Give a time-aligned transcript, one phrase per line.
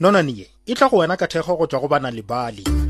[0.00, 2.83] nononeye e tla go wena ka thekgo go tswa go bana le bale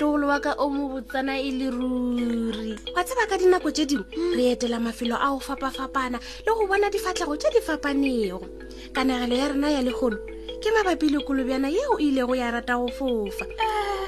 [0.00, 4.32] motlogolo wa ka o mo botsana e le ruri wa tseba ka dinako tse dingwe
[4.34, 8.40] re etela mafelo a go fapa-fapana le go bona difatlhego tse di fapanego
[8.96, 10.16] kanagelo ya rena ya legono
[10.60, 13.44] ke mabapi lekolobjana yeo e ilego ya rata go fofa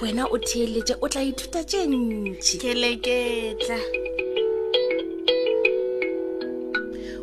[0.01, 3.77] wena o theeletse o tla ithuta tse ntšhi keleketla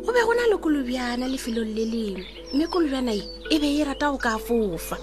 [0.06, 2.22] go be go na lekolobjana lefelong le lengwe
[2.54, 4.94] mme kolobjana e e be e rata go ka fofa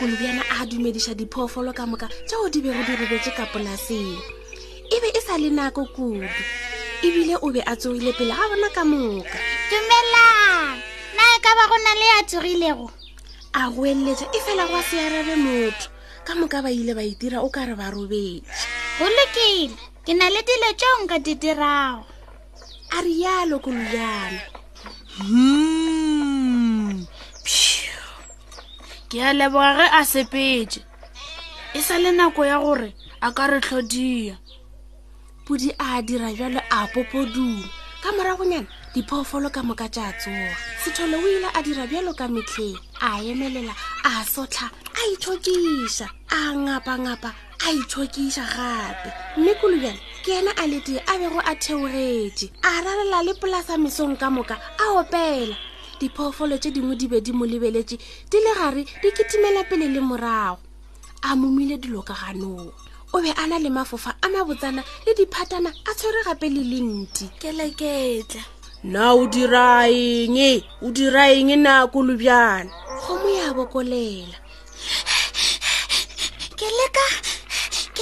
[0.00, 4.16] kolobjana a dumediša diphoofolo ka moka tšeo di bego di rebetse ka polaseng
[4.96, 6.24] e be e sa le nako kudu
[7.04, 9.36] ebile o be a tsogile pele ga bona ka moka
[9.68, 10.80] dumelang
[11.16, 12.88] na e ka ba go na le a tsogilego
[13.52, 15.92] a goeletša e fela go a se arabe motho
[16.24, 18.48] ka moka ba ile ba itira o ka re ba robetse
[18.96, 22.08] go lokile ke na le dilo tšeo nka di dirago
[22.96, 24.40] a rialo kolobjana
[25.20, 25.79] hmm.
[29.10, 30.80] ke a leboga ge a sepetše
[31.74, 32.94] e sa le nako ya gore
[33.26, 34.36] a ka re tlhodia
[35.44, 37.66] podi a dira bjalo a popodulo
[38.02, 42.78] ka moragonyana diphoofolo ka moka tša tsoga sethole o ile a dira bjalo ka metlheng
[43.02, 43.74] a emelela
[44.10, 46.06] a sotlha a itshokiša
[46.38, 47.30] a ngapa-ngapa
[47.66, 49.10] a itshokiša gape
[49.42, 54.14] mme kolobjalo ke yena a letee a bego a theogetše a ralela le polasa mesong
[54.20, 55.56] ka moka a opela
[56.00, 57.94] diphoofolo tse dingwe di be di mo lebeletse
[58.30, 60.64] di le gare di ketimela pele le morago
[61.28, 62.72] a momile dilo ka ganoo
[63.12, 66.80] o be a na le mafofa a mabotsana le diphatana a tshwere gape le le
[67.04, 68.40] nti keleketla
[68.88, 72.72] na o dira eng e, o dira eng nako lobjana
[73.04, 74.38] kgomo ya bokolela
[76.56, 76.68] ke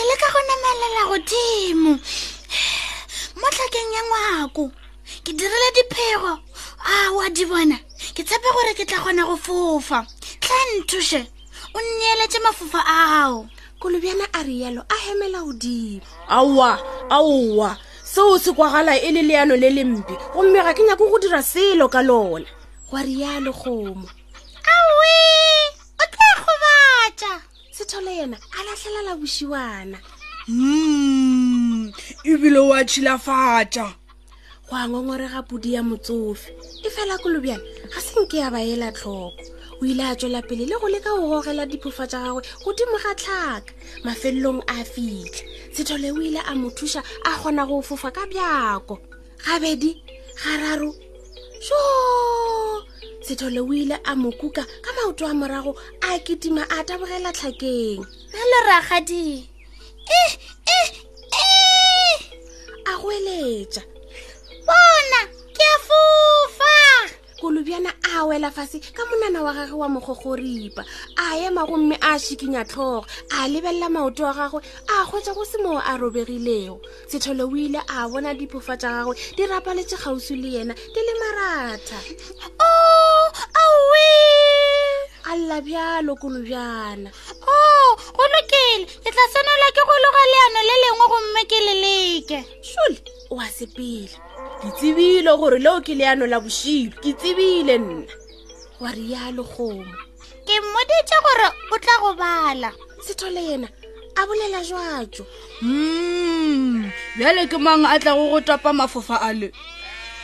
[0.06, 1.98] leka go namelela godimo
[3.42, 4.70] mo tlhakeng ya ngwako
[5.26, 6.34] ke dirile diphego
[6.86, 7.78] a oa di bona
[8.18, 10.02] ke tshepe gore ke tla kgona go fofa
[10.42, 11.22] tlha nthuše
[11.74, 13.46] o nnyeletse mafofa ao
[13.78, 19.70] kolobjana a rialo a hemela godimo aowa aowa seo se kwagala e le leano le
[19.70, 22.46] le mpe gomme ga ke nyako go dira selo ka lona
[22.90, 24.08] gwa rialo kgomo
[24.74, 25.12] awe
[26.02, 27.30] o tla gobatsa
[27.70, 29.98] sethole yena a latlhelela bosiwana
[30.50, 31.92] mm
[32.26, 33.94] ebile o a tšhilafatsa
[34.66, 36.50] go a ngongorega podi ya motsofe
[36.82, 39.32] e fela kolobjana ga senke ya baela tlhoko
[39.80, 43.12] o ile a tswela pele le go leka go gogela diphofa tsa gagwe godimo ga
[43.20, 43.72] tlhaka
[44.04, 45.42] mafelelong a fitlhe
[45.74, 47.00] sethole o ile a mo thusa
[47.30, 48.94] a kgona go fofa ka bjako
[49.44, 49.90] gabedi
[50.42, 50.90] gararo
[51.66, 51.78] so
[53.24, 55.72] sethole o ile a mo kuka ka maoto a morago
[56.02, 58.04] a ketima a tabogela tlhakeng
[58.40, 59.48] aloragadi
[60.18, 60.20] e,
[60.76, 60.78] e,
[61.40, 62.16] e.
[62.90, 63.80] a go eletsa
[64.66, 65.37] bona
[67.40, 70.82] kolobjana a wela fase ka monana wa gagwe wa mogogoripa
[71.16, 75.58] a ema gomme a šhikinya tlhogo a lebelela maoto wa gagwe a kgwetsa go se
[75.62, 80.48] moo a robegilego sethole o ile a bona diphofa tsa gagwe di rapaletse kgausi le
[80.58, 81.98] yena di le maratha
[82.58, 83.30] o oh,
[83.62, 84.06] awe
[85.30, 87.10] a lla bjalo kolobjana
[87.46, 87.88] o oh,
[88.18, 92.38] go lokele ke tla senelwa ke go loga leano le lengwe gomme ke le leke
[92.66, 92.98] sule
[93.30, 94.27] oa sepele
[94.60, 98.06] ke tsebile gore leo ke leano la bosilo ke tsebile nna
[98.82, 99.94] wa rialo kgomo
[100.46, 102.70] ke mmoditse gore o tla go bala
[103.06, 103.68] sethole yena
[104.18, 105.22] a bolela jwatso
[105.62, 109.48] mm bjale ke mang a tla go go topa mafofa a le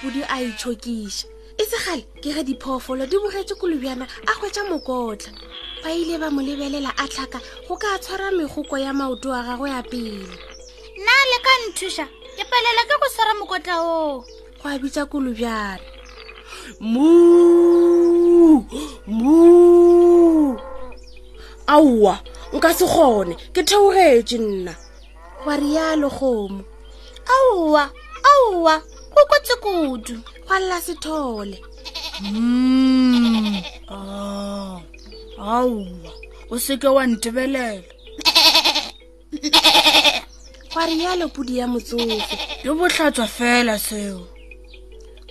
[0.02, 1.26] podi a itshokiša
[1.58, 5.30] e segale ke re diphoofolo di bogetse kolobjana a kgwetsa mokotla
[5.82, 7.38] ba ile ba mo lebelela a tlhaka
[7.68, 10.26] go ka tshwara megoko ya maoto a gagwe a pele
[10.98, 12.06] nna le ka nthuša
[12.36, 13.80] ke palela ke go swara mokota o
[14.60, 15.82] go a bitsa kolobjana
[16.80, 17.04] mmu
[21.74, 22.14] aowa
[22.56, 24.72] nka se kgone ke theogetse nna
[25.46, 26.62] wa rialo kgomo
[27.36, 27.84] aowa
[28.32, 28.74] aowa
[29.14, 31.56] go kotse kudu go alela sethole
[32.20, 33.62] mm.
[33.94, 34.76] ah,
[35.38, 36.10] aowa
[36.52, 37.84] o seke wa ntebelela
[40.74, 42.18] wa rialo podi ya motsofe
[42.64, 44.26] yo botlhatswa fela seo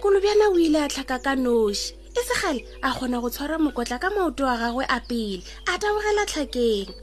[0.02, 4.08] kolobjana o ile a tlhaka ka noši e segale a kgona go tshwara mokotla ka
[4.16, 6.94] maoto wa gagwe a pele a tabogela tlhakeng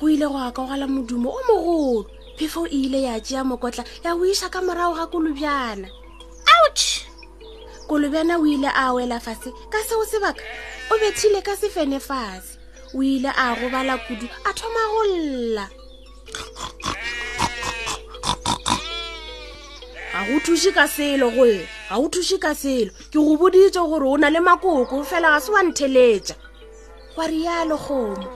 [0.00, 2.04] go ile go akagela modumo o mogolo
[2.38, 5.88] phefo e ile ya tšea mokotla ya o iša ka morago ga kolobjana
[6.62, 7.02] ouch
[7.90, 10.38] kolobjana o ile a wela fase ka seo sebaka
[10.90, 12.54] o bethile ka sefene fase
[12.94, 15.66] o ile a gobala kudu a thoma go lla
[20.20, 24.04] ga go thuse ka selo goe ga go thuse ka selo ke go boditse gore
[24.06, 26.34] o na le makoko fela ga se wa ntheletsa
[27.16, 28.28] gwa rialo gomo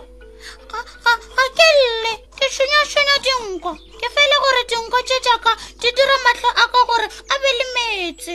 [1.36, 6.50] ga ke lle ke shenyashenya dinko ke fele gore dinko tse jaaka di dira matlho
[6.56, 8.34] a ka gore a be le metse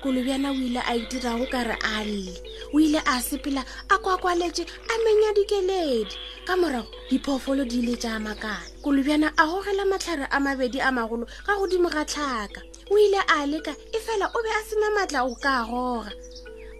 [0.00, 2.32] kolobjana o ile a itirago kare a lle
[2.76, 4.62] o ile a sepela a kwakwaletse
[4.92, 6.12] a menya dikeledi
[6.44, 11.24] ka morago diphoofolo di ile tsa makala kolobjana a gogela matlhare a mabedi a magolo
[11.46, 15.24] ka godimo ga tlhaka o ile a leka e fela o be a sena maatla
[15.24, 16.12] o ka goga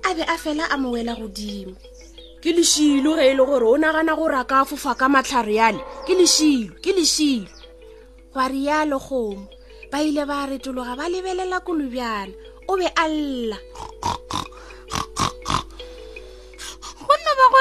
[0.04, 1.72] a be a fela a mo wela godimo
[2.44, 5.80] ke lešilo ge e le gore o nagana gore a ka fofa ka matlhare ale
[6.04, 7.48] ke lešilo ke lešilo
[8.36, 9.48] gwa rialo kgomo
[9.90, 12.36] ba ile ba retologa ba lebelela kolobjana
[12.68, 13.56] o be a lla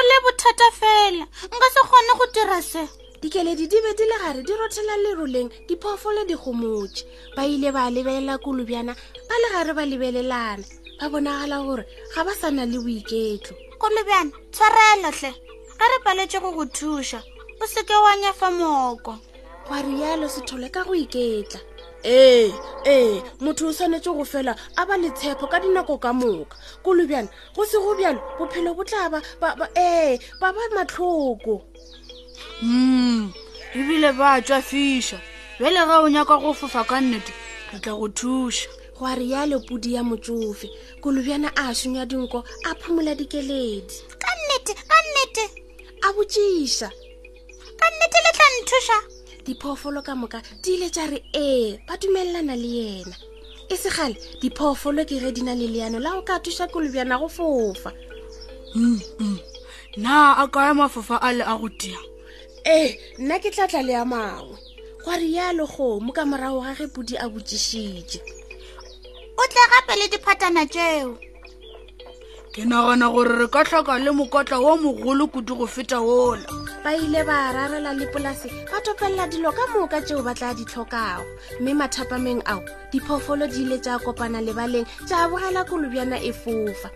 [0.10, 1.26] le bothata fela
[1.56, 2.82] nka se kgone go dira se
[3.22, 7.02] dikeledi di be di le gare di rothela leroleng diphoofolo di gomotse
[7.36, 8.94] ba ile ba lebelela kolobjana
[9.30, 10.66] ba le gare ba lebelelana
[11.00, 15.32] ba bonagala gore ga ba sa na le boiketlo kolobjana tshwarelotlhe
[15.78, 17.20] ga re paletse go go thuša
[17.62, 19.14] o seke wa nyafa mooko
[19.68, 21.60] gwa rialo sethole ka go iketla
[22.08, 22.52] ee
[22.86, 26.56] ee motho o tshwanetse go fela a ba le tshepo ka dinako ka moka
[26.86, 29.22] kolobjana go se go bjalo bophelo bo tla ba
[29.76, 31.66] ee eh, ba ba matlhoko
[32.62, 33.34] mm
[33.74, 35.18] ebile ba tswa fiša
[35.58, 37.34] bjele ga o nyaka go fofa ka nnete
[37.74, 40.70] re tla go thuša gwa rialo pudi ya motsofe
[41.02, 45.44] kolobjana a šonya dinko a phomola dikeledi ka nnete ka nnete
[46.06, 46.90] a botšiša
[47.82, 49.15] ka nnete le tla nthuša
[49.46, 53.16] diphoofolo ka moka di ile tša re ee ba dumelelana le yena
[53.70, 57.30] e segale diphoofolo ke re di na le leano la go ka thuša kolobjana go
[57.30, 57.94] fofa
[58.76, 59.40] nna mm, mm.
[60.10, 61.98] a kaya mafofa a le a go tia
[62.66, 64.58] ee nna ke tlatla le a mangwe
[65.06, 68.20] gwa rialo kgomo ka morago ga ge podi a botsišitše
[69.38, 71.22] o tle gape le diphatana tšeo
[72.52, 76.94] ke nagana gore re ka tlhoka le mokotla wo mogolo kudu go feta ola ba
[76.94, 81.26] ile ba rarela le polase ba topelela dilo ka moka tseo ba tla ditlhokago
[81.60, 82.62] mme mathapameng ao
[82.94, 86.90] diphoofolo di ile tsa kopana lebaleng tsa bogela kolobjana e fofa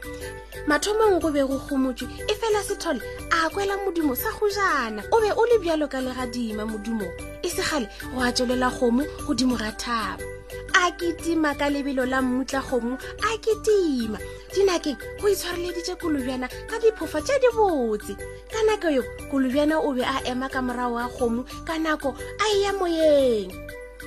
[0.69, 3.01] mathomong go be go kgomotswe e fela sethole
[3.33, 7.49] a kwela modimo sa go jana o be o le bjalo ka legadima modimong e
[7.49, 10.23] segale go a tswelela kgomo godimo ga thapa
[10.73, 14.17] a ketima ka lebelo la mmutla kgomo a ketima
[14.53, 18.13] dinakeng go itshwareleditse kolobjana ka diphofa tša di botse
[18.51, 22.45] ka nako yo kolobjana o be a ema ka morago wa kgomo ka nako a
[22.57, 23.51] eya moyeng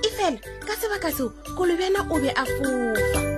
[0.06, 3.31] efela ka sebaka seo kolobjana o be a fofa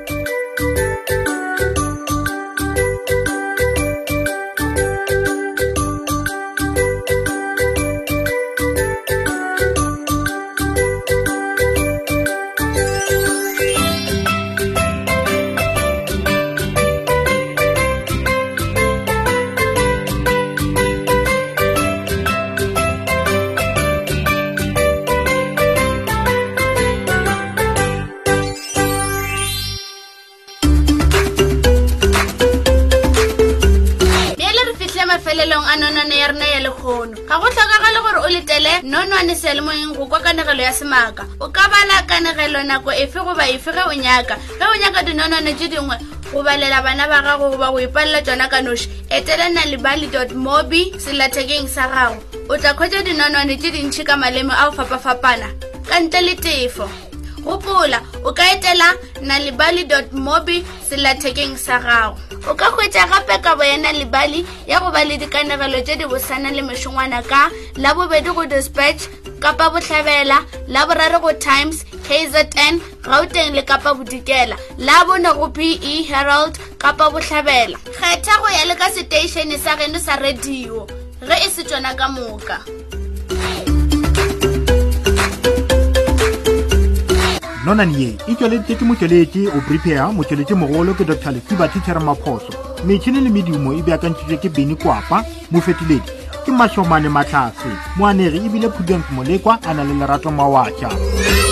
[35.34, 39.60] mamelelong a nonwane ya rena ya lekgono ga go tlhokagale gore o letele nonwane sele
[39.60, 43.80] moeng go kwa kanegelo ya semaaka o ka bala kanegelo nako efe goba efe ge
[43.86, 45.96] o nyaka ge o nyaka dinonwane tse dingwe
[46.32, 50.92] go balela bana ba gago goba go ipalela tsona ka noši etela nalibaly dot mobi
[50.98, 55.50] selathekeng sa gago o tla kgwetsa dinonwane tse dintšhi ka malemo a go fapafapana
[55.88, 56.86] ka ntle le tefo
[57.48, 57.98] gopola
[58.28, 58.88] o ka etela
[59.30, 60.56] nalibaly dot mobi
[60.88, 62.16] selathekeng sa gago
[62.48, 66.50] o ka hwetsa gape kabo ya nalibaly ya go ba le dikanegelo tse di bosana
[66.56, 67.50] le mešongwana ka
[67.82, 69.02] la bobedi go dispatch
[69.44, 75.76] kapa botlhabela la borare go times kzn gauteng le kapa bodikela la bone go pe
[76.08, 80.88] herald kapa botlhabela kgetha go ya le ka seteišene sa geno sa radio
[81.28, 82.58] ge e se tsona ka moka
[83.40, 83.73] hey.
[87.64, 92.52] nonane ye e tsweletse ke motsweletse o prepare motsweletse mogolo ke dr lekuba tithere maphoso
[92.84, 96.12] metšhini le medimo e beakantsitswe ke beni kwapa mofetiledi
[96.44, 101.43] ke mašomane matlhase moanegi ebile prudence molekwa a na le lerato mawatša